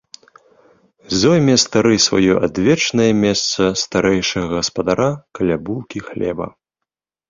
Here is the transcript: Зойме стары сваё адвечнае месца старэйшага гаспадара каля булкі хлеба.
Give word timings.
Зойме 1.23 1.55
стары 1.65 1.95
сваё 2.07 2.33
адвечнае 2.49 3.07
месца 3.25 3.61
старэйшага 3.85 4.47
гаспадара 4.59 5.11
каля 5.39 5.55
булкі 5.67 5.99
хлеба. 6.13 6.45